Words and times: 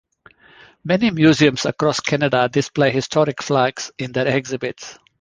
Many 0.83 1.11
museums 1.11 1.63
across 1.63 1.99
Canada 1.99 2.49
display 2.51 2.89
historic 2.89 3.39
flags 3.43 3.91
in 3.99 4.13
their 4.13 4.27
exhibits. 4.35 4.97